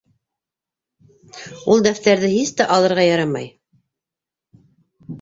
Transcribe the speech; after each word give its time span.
—Ул 1.73 1.87
дәфтәрҙе 1.89 2.33
һис 2.33 2.57
тә 2.57 2.69
алырға 2.79 3.07
ярамай. 3.11 3.55